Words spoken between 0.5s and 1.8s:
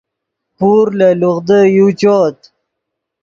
پور لے لوغدو